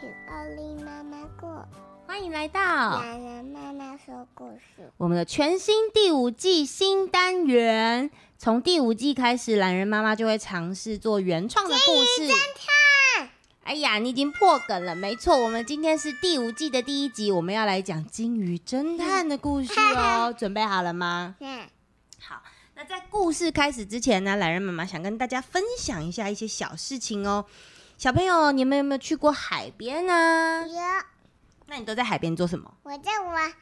[0.00, 1.68] 奥利妈妈过，
[2.06, 2.60] 欢迎来到
[2.98, 4.90] 懒人妈妈说故事。
[4.96, 12.26] 我们的全新第五季新单元，从第五季开始，懒人妈妈就会尝试做原创的故事。
[12.26, 12.32] 侦
[13.18, 13.28] 探，
[13.64, 21.36] 哎呀，你已经破梗了，没错，我们今天是第五季的第一集，我们要来讲金鱼侦探的故事哦， 准备好了吗？
[21.40, 21.68] 嗯，
[22.18, 22.42] 好。
[22.74, 27.44] 那在故事开始之前呢，懒人妈妈想跟大家分享一下一些小事情哦。
[28.02, 30.66] 小朋友，你们有没有去过海边呢？
[30.66, 30.74] 有。
[31.66, 32.74] 那你都在海边做什么？
[32.82, 33.52] 我在玩，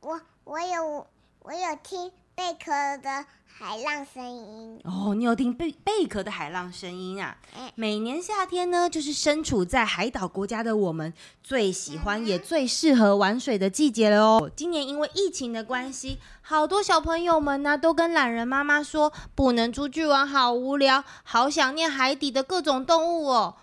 [0.00, 1.06] 我我有
[1.38, 4.80] 我有听贝壳的海浪声音。
[4.82, 7.36] 哦，你有听贝贝壳的海浪声音啊？
[7.56, 7.70] 嗯。
[7.76, 11.12] 每年夏天呢，就是身处在海岛国家的我们
[11.44, 14.50] 最喜欢也最适合玩水的季节了哦。
[14.56, 23.54] 今年因为疫情的关系，好多小朋友们呢都跟懒人妈妈说，不能出去玩，好无聊，好想念海底的各种动物哦。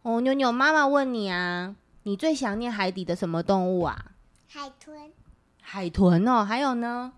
[0.00, 4.12] 哦，妞妞妈妈问你啊，你最想念海底的什么动物啊？
[4.48, 5.12] 海豚。
[5.60, 7.12] 海豚哦，还有呢？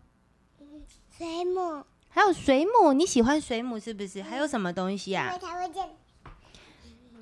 [1.16, 1.84] 水母。
[2.08, 4.22] 还有水母，你喜欢水母是不是？
[4.22, 5.26] 还有什么东西啊？
[5.26, 5.88] 因为它会见。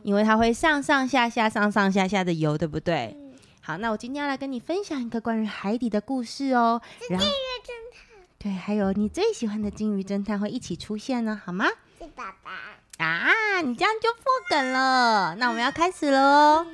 [0.03, 3.17] 因为它会上上下下、上上下下的游，对不对？
[3.19, 3.35] 嗯。
[3.61, 6.81] 好，那我今天要来跟你分享一个关于海底的故事哦。
[7.01, 8.05] 是金鱼侦探。
[8.39, 11.67] 对，还有你最喜欢的金鱼侦探会一起出现呢，好吗？
[11.99, 13.05] 是爸爸。
[13.05, 15.35] 啊，你这样就破梗了。
[15.37, 16.67] 那我们要开始喽。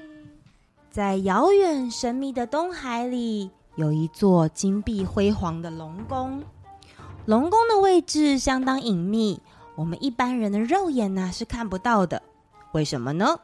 [0.91, 6.43] 在遥远神秘的东海里，有一座金碧辉煌的龙宫。
[7.27, 9.41] 龙宫的位置相当隐秘，
[9.77, 12.23] 我们一般人的肉眼呢是看不到的。
[12.73, 13.39] 为什么呢？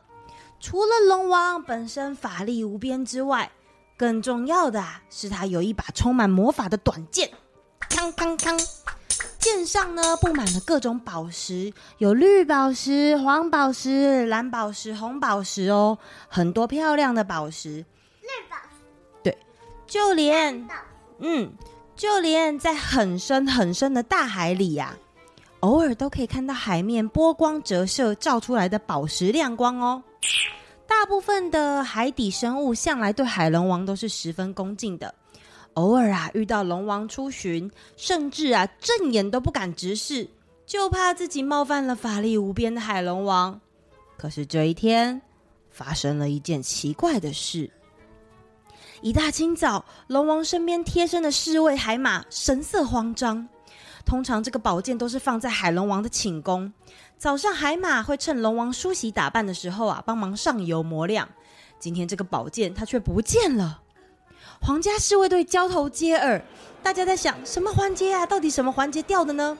[0.58, 3.52] 除了龙王本身法力无边之外，
[3.97, 7.30] 更重要的啊是他有一把充满魔法的短剑。
[7.91, 8.66] 锵锵锵！
[9.38, 15.98] 剑上呢布满了各种宝石，有绿宝石、黄宝石、蓝宝石、红宝石哦，
[16.28, 17.84] 很多漂亮的宝石。
[18.22, 18.82] 绿宝石。
[19.22, 19.38] 对，
[19.87, 20.66] 就连
[21.19, 21.53] 嗯，
[21.96, 24.94] 就连在很深很深的大海里呀、
[25.60, 30.02] 偶尔都可以看到海面波光折射照出来的宝石亮光哦。
[30.86, 35.12] 大部分的海底生物向来对海龙王都是十分恭敬的。
[35.74, 40.28] 偶尔啊，遇到龙王出巡，甚至啊，正眼都不敢直视，
[40.66, 43.58] 就怕自己冒犯了法力无边的海龙王。
[44.16, 45.20] 可是这一天，
[45.70, 47.70] 发生了一件奇怪的事。
[49.02, 53.48] 一大清早，龙王身边贴身的侍卫海马神色慌张。
[54.04, 56.72] 通常这个宝剑都是放在海龙王的寝宫，
[57.18, 61.28] 早上海马会趁龙王梳洗打扮的时候啊，帮忙上油磨亮。
[61.78, 63.82] 今天这个宝剑它却不见了。
[64.62, 66.42] 皇家侍卫队交头接耳，
[66.82, 68.24] 大家在想什么环节啊？
[68.24, 69.58] 到底什么环节掉的呢？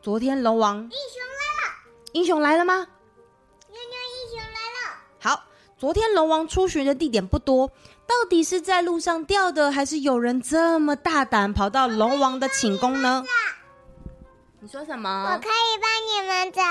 [0.00, 1.74] 昨天龙王英雄来了，
[2.12, 2.74] 英雄来了吗？
[2.74, 4.98] 妞妞英雄来了。
[5.18, 5.44] 好，
[5.76, 7.70] 昨天龙王出巡的地点不多，
[8.08, 13.22] 到底是在路上掉的，还是有人这么大胆跑到龙王的寝宫呢？
[14.60, 15.24] 你说什么？
[15.30, 16.62] 我可以帮你们找。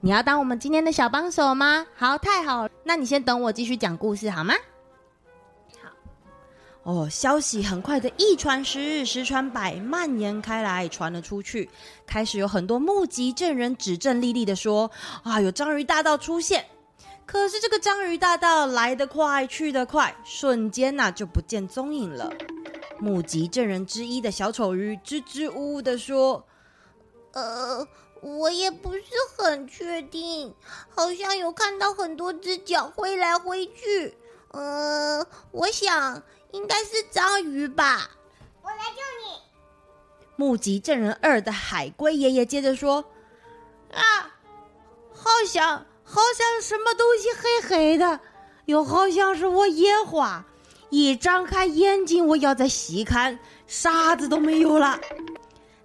[0.00, 1.86] 你要当我们今天的小帮手吗？
[1.96, 4.54] 好，太好了，那你先等我继续讲故事好吗？
[6.82, 11.70] 哦，消息很快的一传十，十传百，蔓延开来，传了出去。
[12.06, 14.90] 开始有很多目击证人指证莉莉的说
[15.24, 16.64] ：“啊，有章鱼大盗出现。”
[17.26, 22.32] 可是这个章鱼大盗来得快，去得快，瞬间呐、啊、就不见踪影了。
[22.98, 26.44] 目击证人之一的小丑鱼支支吾吾的说
[27.32, 27.86] ：“呃，
[28.20, 29.02] 我也不是
[29.36, 30.54] 很确定，
[30.90, 34.16] 好像有看到很多只脚挥来挥去。
[34.50, 36.22] 呃，我想。”
[36.52, 38.10] 应该是章鱼吧，
[38.60, 39.40] 我来救你。
[40.36, 43.02] 目击证人二的海龟爷爷接着说
[43.90, 44.36] ：“啊，
[45.14, 48.20] 好像好像什么东西黑黑的，
[48.66, 50.44] 又好像是我眼花。
[50.90, 55.00] 一张开眼睛，我要再细看，啥子都没有了。”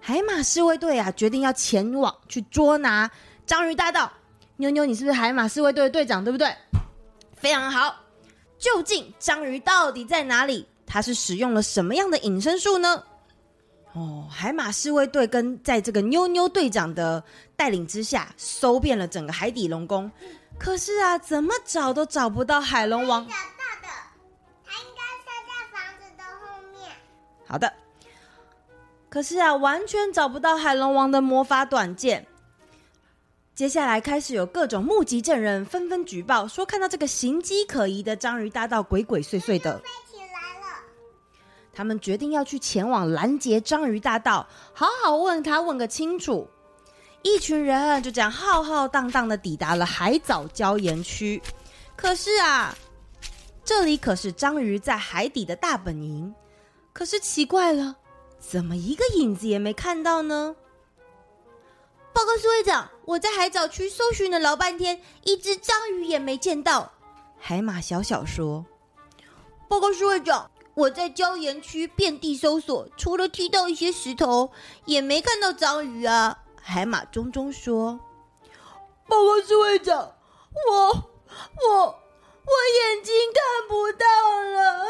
[0.01, 3.09] 海马侍卫队啊，决定要前往去捉拿
[3.45, 4.11] 章鱼大盗。
[4.57, 6.53] 妞妞，你是不是海马侍卫队的队长，对不对？
[7.33, 7.95] 非常好。
[8.59, 10.67] 究竟章鱼到底在哪里？
[10.85, 13.01] 它是使用了什么样的隐身术呢？
[13.93, 17.23] 哦，海马侍卫队跟在这个妞妞队长的
[17.55, 20.11] 带领之下，搜遍了整个海底龙宫。
[20.59, 23.25] 可是啊，怎么找都找不到海龙王。
[23.25, 23.37] 找到
[23.81, 23.87] 的，
[24.65, 26.91] 他应该塞在房子的后面。
[27.47, 27.73] 好的。
[29.09, 32.27] 可是啊，完全找不到海龙王的魔法短剑。
[33.55, 39.81] 接下来开始有各种目击证人纷纷举报，说看到这个形迹可疑的章鱼大盗鬼鬼祟祟的。
[41.77, 46.49] 他们决定要去前往拦截章鱼大盗，好好问他问个清楚。
[47.21, 51.39] 一群人就这样浩浩荡荡的抵达了海藻礁岩区。
[51.95, 52.75] 可是啊，
[53.63, 56.33] 这里可是章鱼在海底的大本营。
[56.93, 57.95] 可是奇怪了，
[58.39, 60.55] 怎么一个影子也没看到呢？
[62.11, 66.91] 报告侍卫长，我在海藻区搜寻了老半天，一只章鱼也没见到。
[67.37, 68.65] 海马小小说
[69.69, 74.51] ：“报告侍卫长，我在礁岩区遍地搜索，除了踢到一些石头，
[74.85, 77.99] 也没看到章鱼啊。”海马中中说
[79.09, 80.13] ：“报告侍卫长，
[80.69, 80.95] 我我
[81.73, 84.05] 我眼睛看不到
[84.53, 84.85] 了。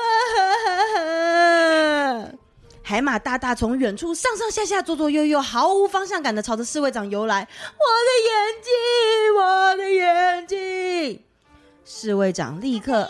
[2.83, 7.47] ”海马大大从远处上上下下、左左右右，毫无方向感的朝着侍卫长游来。
[7.79, 8.73] 我的眼睛，
[9.37, 11.23] 我的眼睛！
[11.85, 13.09] 侍卫长立刻？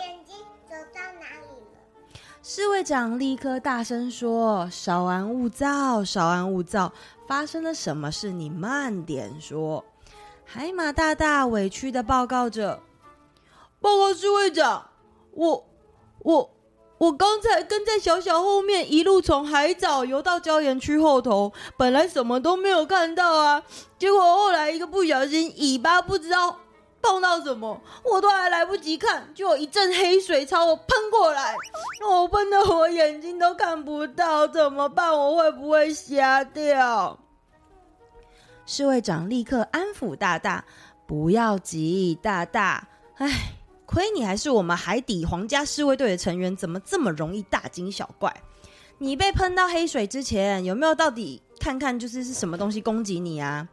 [2.50, 6.90] 侍卫长立刻大声说：“稍安勿躁，稍安勿躁，
[7.26, 8.30] 发生了什么事？
[8.30, 9.84] 你慢点说。”
[10.46, 12.80] 海马大大委屈的报告着
[13.82, 14.88] ：“报告侍卫长，
[15.32, 15.62] 我
[16.20, 16.50] 我。”
[16.96, 23.62] 我刚才跟在小小后面，一路从海藻游到礁岩区后头，本来什么都没有看到啊，
[23.98, 26.58] 结果后来一个不小心，尾巴不知道
[27.08, 31.56] 碰到什么，我都还来不及看，就有一阵黑水朝我喷过来，
[32.06, 35.10] 我喷得我眼睛都看不到，怎么办？
[35.10, 37.18] 我会不会瞎掉？
[38.66, 40.62] 侍卫长立刻安抚大大，
[41.06, 43.54] 不要急，大大，唉。
[43.86, 48.42] 亏你还是我们海底皇家侍卫队的成员，怎么这么容易大惊小怪？
[48.98, 53.66] 你被喷到黑水之前，有没有到底看看就是是什么东西攻击你啊？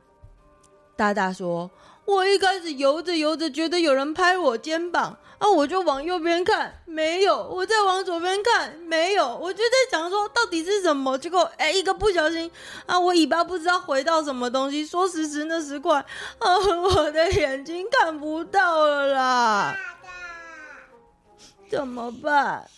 [0.96, 1.70] 大大说
[2.06, 9.36] ：“我一开始游着游着，觉得有人拍我肩膀，啊，我就往右边看，没有；我再往左边看，没有。
[9.36, 11.18] 我就在想说，到底是什么？
[11.18, 12.50] 结果，哎，一个不小心，
[12.86, 15.98] 啊，我尾巴不知道回到什么东西，说时迟那时快，
[16.38, 16.58] 啊，
[16.94, 19.76] 我的眼睛看不到了啦。”
[21.72, 22.70] 怎么办？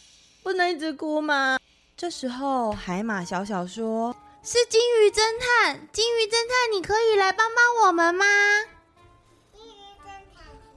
[0.41, 1.59] 不能一直哭吗？
[1.97, 8.25] 这时候，海马小小说：“是金鱼侦探，金鱼侦探，你可以来帮帮我们吗？”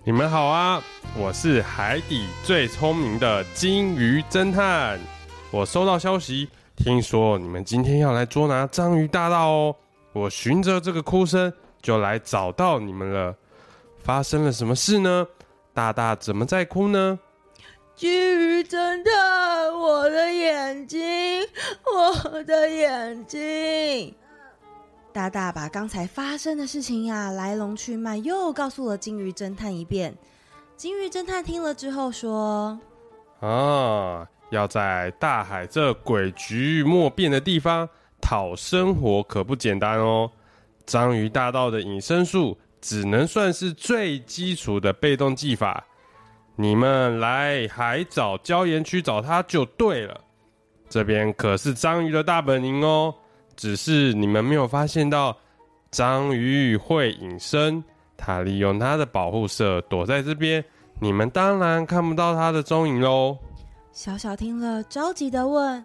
[0.02, 0.82] 你们好啊！
[1.14, 4.99] 我是海底最聪明的鲸鱼侦探。
[5.50, 9.76] 我收到消息，听说你们今天要来捉拿章鱼大盗哦。
[10.14, 11.52] 我循着这个哭声
[11.82, 13.37] 就来找到你们了。
[14.02, 15.26] 发生了什么事呢？
[15.75, 17.19] 大大怎么在哭呢？
[17.94, 21.47] 鲸鱼侦探，我的眼睛，
[21.94, 24.14] 我的眼睛！
[25.12, 30.16] 大大把刚才发生的事情呀，来龙去脉又告诉了金鱼侦探一遍。
[30.76, 32.78] 金鱼侦探听了之后说
[33.40, 37.88] ：“啊，要在大海这诡谲莫辨的地方
[38.20, 40.30] 讨生活，可不简单哦。
[40.86, 45.84] 章鱼大盗的隐身术，只能算是最基础的被动技法。”
[46.56, 50.20] 你们来海藻礁岩区找他就对了，
[50.90, 53.14] 这边可是章鱼的大本营哦。
[53.60, 55.36] 只是你们没有发现到，
[55.90, 57.84] 章鱼会隐身，
[58.16, 60.64] 他利用他的保护色躲在这边，
[60.98, 63.36] 你们当然看不到他的踪影喽。
[63.92, 65.85] 小小听了，着急的问：“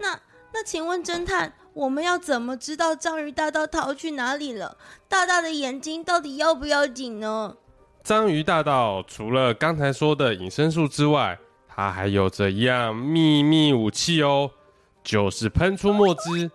[0.00, 0.18] 那
[0.52, 4.76] 那，请问侦探，我们要怎么知道章鱼大盗逃去哪里了？
[5.08, 7.54] 大大的眼睛到底要不要紧呢？”
[8.02, 14.50] 章鱼大盗除了刚才说的隐身术之外，它还有着一样秘密武器哦，
[15.04, 16.50] 就是喷出墨汁。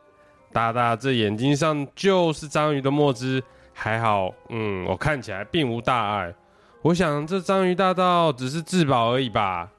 [0.57, 3.43] 大大这眼睛上就是章鱼的墨汁，
[3.75, 6.33] 还好，嗯，我看起来并无大碍。
[6.81, 9.69] 我想这章鱼大盗只是自保而已吧。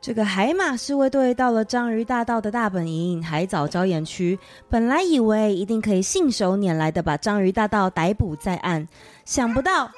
[0.00, 4.36] 这个海马侍卫队到了章鱼大道的大本营海藻礁岩区，
[4.68, 8.88] 本来以为一定可以信手拈来的把章鱼大盗逮捕在案，
[9.24, 9.88] 想不到。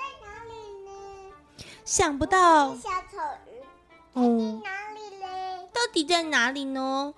[1.87, 3.57] 想不到，小丑鱼，
[4.13, 5.67] 哦，哪里嘞？
[5.73, 7.15] 到底在哪里呢？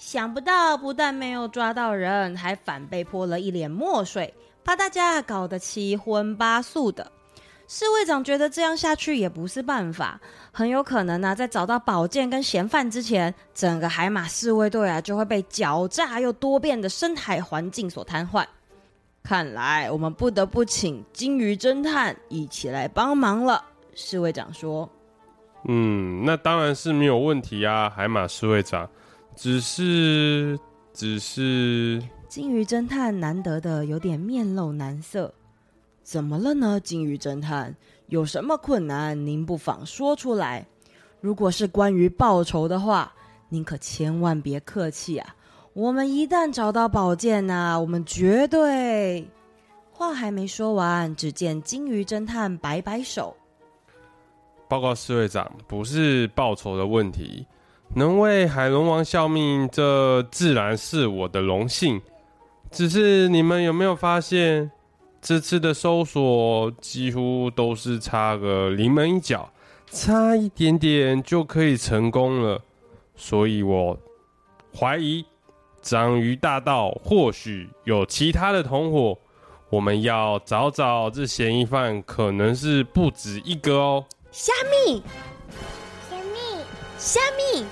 [0.00, 4.32] 想不到，不但没有抓到人，还反被泼了一脸墨水，
[4.64, 7.12] 把大家搞得七荤八素的。
[7.68, 10.18] 侍卫长觉得这样下去也不是办法，
[10.50, 18.42] 很有可能呢、在找到宝剑跟嫌犯之前，整个海马侍卫队啊就会被狡诈又多变的深海环境所瘫痪。
[19.22, 23.62] 看来我们不得不请鲸鱼侦探一起来帮忙了。
[23.94, 24.88] 侍卫长说
[25.68, 28.88] ：“嗯，那当然是没有问题啊，海马侍卫长。
[29.42, 30.60] 只是，
[30.92, 35.32] 只是……”金鱼侦探难得的有点面露难色。
[36.02, 36.78] 怎么了呢？
[36.78, 37.74] 金鱼侦探，
[38.08, 39.26] 有什么困难？
[39.26, 40.66] 您不妨说出来。
[41.22, 43.10] 如果是关于报仇的话，
[43.48, 45.34] 您可千万别客气啊。
[45.72, 49.26] 我们一旦找到宝剑呐、啊，我们绝对……
[49.90, 53.34] 话还没说完，只见金鱼侦探摆摆手
[54.68, 57.46] ：“报告侍卫长，不是报酬的问题，
[57.94, 62.00] 能为海龙王效命，这自然是我的荣幸。
[62.70, 64.70] 只是你们有没有发现，
[65.20, 69.50] 这次的搜索几乎都是差个临门一脚，
[69.90, 72.62] 差一点点就可以成功了。
[73.16, 73.98] 所以我
[74.72, 75.24] 怀疑
[75.82, 79.18] 章鱼大盗或许有其他的同伙，
[79.68, 84.04] 我们要找找这嫌疑犯，可能是不止一个哦。
[84.30, 84.52] 虾
[84.86, 85.02] 米，
[86.08, 86.64] 虾米，
[86.96, 87.66] 虾米。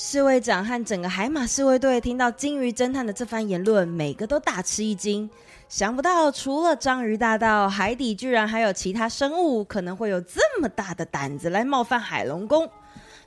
[0.00, 5.28] 侍卫长和整个海马侍卫队听到鲸鱼侦探的这番言论，每个都大吃一惊。
[5.68, 12.70] 想不到，除了章鱼大盗，海底居然还有其他生物可能会有这么大的胆子来冒犯海龙宫。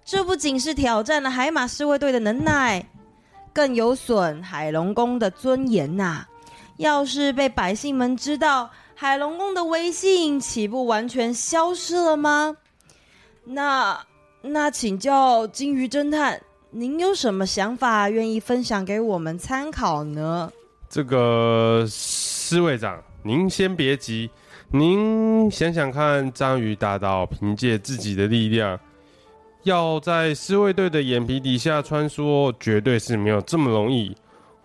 [0.06, 2.88] 这不仅是挑战了海马侍卫队的能耐，
[3.52, 6.26] 更有损海龙宫的尊严呐、
[6.78, 12.56] 要是被百姓们知道，海龙宫的威信岂不完全消失了吗？
[13.44, 14.06] 那
[14.42, 16.42] 那，请教鲸鱼侦探。
[16.74, 20.50] 您有什么想法愿意分享给我们参考呢？
[20.90, 24.30] 这个侍卫长，您先别急，
[24.72, 28.80] 您想想看，章鱼大盗凭借自己的力量，
[29.64, 34.16] 要在侍卫队的眼皮底下穿梭，绝对是没有这么容易。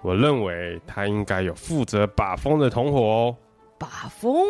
[0.03, 3.37] 我认为他应该有负责把风的同伙哦。
[3.79, 4.47] 把风？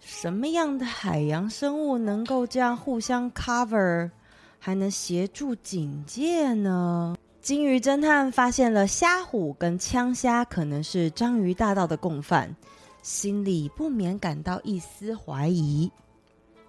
[0.00, 4.12] 什么样的海洋生物能够这样互相 cover？
[4.60, 7.16] 还能协助警戒呢。
[7.40, 12.54] 金鱼侦探发现了虾虎跟枪虾可能是章鱼大盗的共犯，
[13.02, 15.90] 心里不免感到一丝怀疑。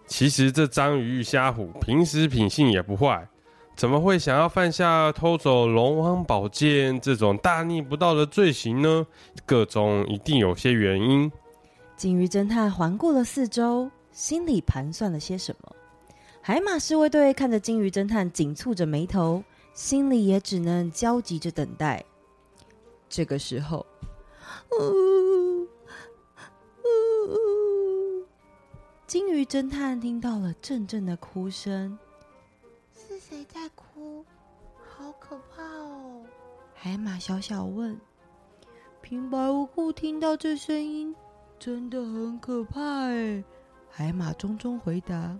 [0.07, 3.27] 其实这章鱼与虾虎平时品性也不坏，
[3.75, 9.05] 怎么会想要犯下偷走龙王宝剑这种大逆不道的罪行呢？
[9.45, 11.29] 各中一定有些原因。
[11.97, 15.75] 金鱼侦探环顾了四周，心里盘算了些什么。
[16.43, 19.43] 海马侍卫队看着鲸鱼侦探紧蹙着眉头，
[19.75, 22.03] 心里也只能焦急着等待。
[23.07, 23.85] 这个时候，
[24.71, 25.67] 呜呜
[27.29, 28.25] 呜，
[29.05, 31.99] 鲸鱼侦探听到了阵阵的哭声。
[32.95, 34.25] 是谁在哭？
[34.97, 36.23] 好可怕哦！
[36.73, 37.95] 海马小小问。
[38.99, 41.15] 平白无故听到这声音，
[41.59, 43.43] 真的很可怕哎。
[43.91, 45.37] 海马中中回答。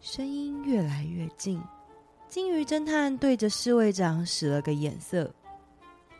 [0.00, 1.60] 声音越来越近。
[2.28, 5.32] 金鱼侦探对着侍卫长使了个眼色，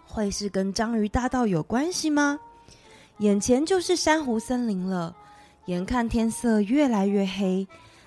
[0.05, 2.39] 会是跟章鱼大盗有关系吗？
[3.19, 5.15] 眼前就是珊瑚森林了，
[5.67, 7.67] 眼看天色越来越黑，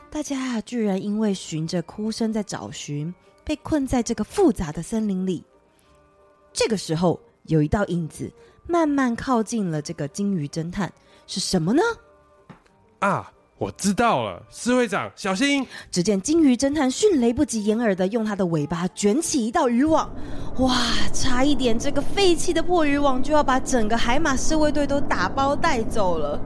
[0.10, 5.44] 大家居然因为循着哭声在找寻，被困在这个复杂的森林里。
[6.52, 8.32] 这个时候，有一道影子
[8.68, 10.92] 慢慢靠近了这个金鱼侦探。
[11.26, 11.82] 是什么呢？
[13.00, 15.66] 啊，我知道了，侍卫长，小心！
[15.92, 20.14] 只见鲸鱼侦探迅雷不及掩耳的用它的尾巴卷起一道渔网，
[20.60, 20.76] 哇，
[21.14, 26.42] 差一点这个废弃的破渔网就要把整个海马侍卫队都打包带走了。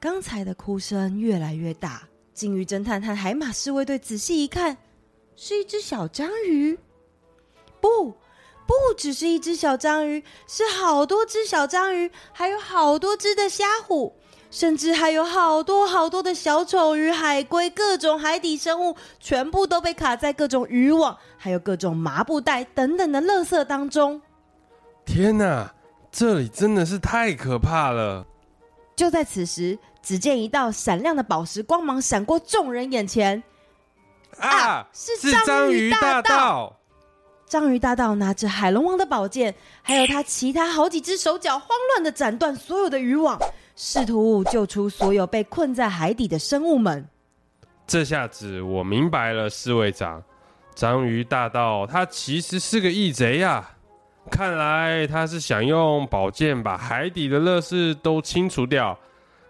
[0.00, 4.76] 刚才的哭声越来越大，鲸鱼侦探和海马侍卫队仔细一看，
[5.34, 6.78] 是一只小章鱼，
[7.80, 8.14] 不。
[8.68, 14.14] 不只是一只小章鱼，是好多只小章鱼，还有好多只的虾虎，
[14.50, 24.20] 甚至还有好多好多的小丑鱼、海龟，各种海底生物，全部都被卡在各种渔网，还有各种麻布袋等等的垃圾当中。
[25.06, 25.72] 天哪，
[26.12, 28.26] 这里真的是太可怕了！
[28.94, 33.42] 就在此时，只见一道闪亮的宝石光芒闪过众人眼前，
[34.36, 36.77] 啊，啊是章鱼大盗！
[37.48, 43.40] 章鱼大盗拿着海龙王的宝剑，还有他其他好几只手脚，慌乱地斩断所有的渔网，
[43.74, 47.08] 试图救出所有被困在海底的生物们。
[47.86, 50.22] 这下子我明白了，侍卫长，
[50.74, 53.70] 章鱼大盗他其实是个义贼呀！
[54.30, 58.98] 看来他是想用宝剑把海底的乐事都清除掉。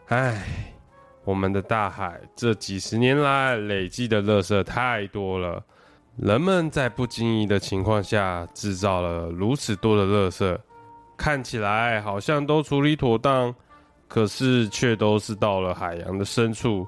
[0.06, 0.72] 唉，
[1.24, 5.60] 我们的大海这几十年来累积的垃圾太多了。
[6.20, 10.60] 人们在不经意的情况下制造了如此多的垃圾，
[11.16, 13.54] 看起来好像都处理妥当，
[14.08, 16.86] 可是却都是到了海洋的深处，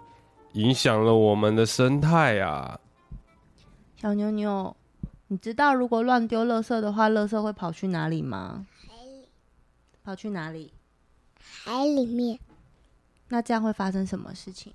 [0.54, 2.80] 影响了我们的生态啊！
[3.94, 4.76] 小妞妞，
[5.28, 8.66] 你知道如果乱丢垃圾的话，垃圾会跑去哪里吗？
[8.88, 9.28] 海里。
[10.02, 10.72] 跑去哪里？
[11.38, 12.40] 海里面。
[13.28, 14.74] 那这样会发生什么事情？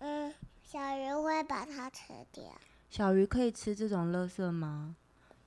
[0.00, 2.44] 嗯，小鱼会把它吃掉。
[2.92, 4.94] 小鱼可以吃这种垃圾吗？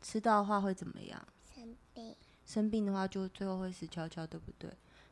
[0.01, 1.23] 吃到的话会怎么样？
[1.53, 2.15] 生病。
[2.43, 4.67] 生病的话，就最后会死翘翘，对不对？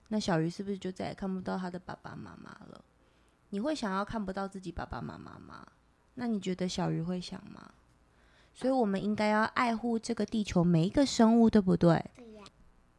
[0.07, 2.83] 那小鱼是不是就再也看不到他的爸爸妈妈了？
[3.49, 5.63] 你会想要看不到自己爸爸妈妈吗？
[6.15, 7.71] 那你觉得小鱼会想吗？
[8.55, 12.03] 所以，我们应该要爱护这个地球每一个生物，对不对？
[12.15, 12.43] 对呀。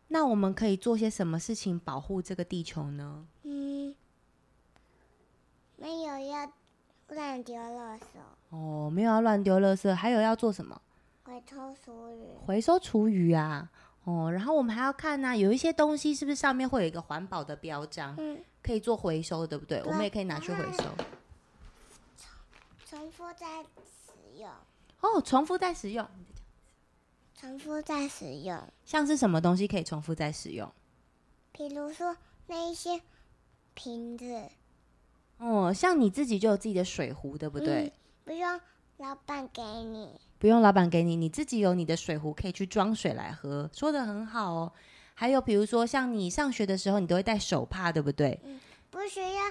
[0.07, 3.27] 那我们可以做些什么事情保护这个地球呢？
[3.43, 3.93] 嗯，
[5.77, 6.53] 没有要
[7.09, 8.03] 乱丢垃圾。
[8.51, 10.81] 哦，没有要乱丢垃圾，还有要做什么？
[11.25, 12.47] 回收厨余。
[12.47, 13.71] 回收厨余啊。
[14.05, 18.15] 哦，然后我们还要看呢、啊，有一些东西是不是上面会有一个环保的标章？
[18.19, 19.81] 嗯，可以做回收，对不对？
[19.81, 20.85] 对，我们也可以拿去回收。
[22.85, 24.51] 重复再使用。
[25.01, 26.07] 哦，重复再使用。
[27.35, 28.63] 重复再使用。
[28.85, 30.71] 像是什么东西可以重复再使用？
[31.51, 33.01] 比如说那一些
[33.73, 34.49] 瓶子。
[35.39, 37.85] 哦，像你自己就有自己的水壶，对不对？
[37.85, 37.93] 嗯，
[38.25, 38.61] 不用
[38.99, 40.11] 老板给你。
[40.39, 44.73] 不用老板给你，你自己有你的水壶可以去装水来喝，说的很好哦。
[45.15, 48.39] 还有比如说，像你上学的时候，你都会带手帕，对不对？
[48.45, 48.61] 嗯，
[48.91, 49.43] 不需要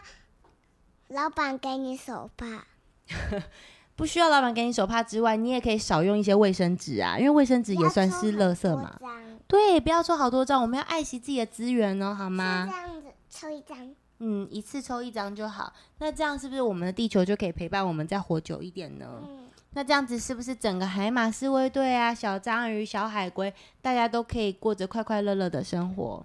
[1.07, 2.65] 老板给你手帕，
[3.95, 8.99] 不需要老板给你手帕之外，你也可以少用一些卫生纸啊，因为卫生纸也算是垃圾嘛。
[9.47, 12.67] 对，不要抽好多张，我们要爱惜自己的资源哦，好吗？
[12.69, 15.73] 这样子抽一张，嗯，一次抽一张就好。
[15.97, 19.05] 那这样是不是我们的地球就可以陪伴我们再活久一点呢？
[19.23, 19.39] 嗯
[19.75, 23.51] 那这样子是不是整个海马斯卫队啊，小章鱼、小海龟，
[23.81, 26.23] 大家都可以过着快快乐乐的生活？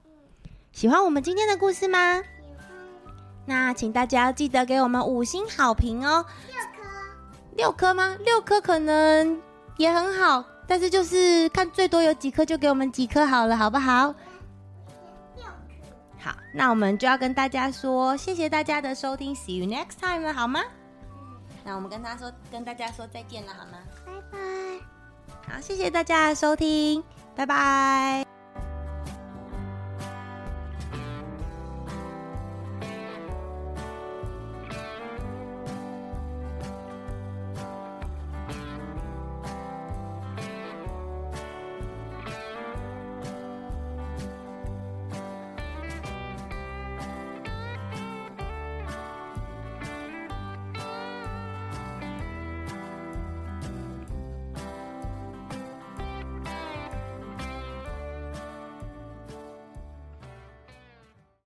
[0.71, 2.23] 喜欢我们今天的故事吗？
[3.47, 6.27] 那请大家记得给我们五星好评哦。
[6.47, 7.57] 六颗？
[7.57, 8.19] 六颗吗？
[8.23, 9.41] 六颗可能
[9.79, 14.15] 也很好，但是就是看最多有几颗就给我们几颗好了，好不好？
[16.21, 20.61] 好，那我们就要跟大家说，谢谢大家的收听，See you next time 了，好吗？
[21.65, 23.79] 那我们跟他说，跟大家说再见了，好吗？
[24.05, 24.39] 拜拜。
[25.55, 27.03] 好，谢谢大家的收听，
[27.37, 28.38] 拜拜。